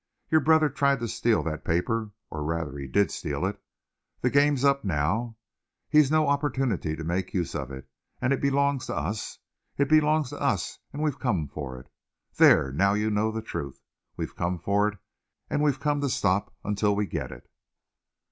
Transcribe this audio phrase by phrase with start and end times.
[0.31, 3.61] Your brother tried to steal that paper, or rather he did steal it.
[4.21, 5.37] The game's up now.
[5.89, 7.87] He's no opportunity to make use of it,
[8.19, 9.37] and it belongs to us.
[9.77, 11.87] It belongs to us and we've come for it.
[12.37, 13.83] There, now you know the truth.
[14.17, 14.97] We've come for it,
[15.51, 17.47] and we've come to stop until we get it."